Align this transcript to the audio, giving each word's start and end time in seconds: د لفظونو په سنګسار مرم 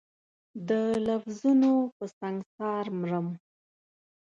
د 0.69 0.71
لفظونو 1.07 1.71
په 1.95 2.05
سنګسار 2.17 2.85
مرم 2.99 3.27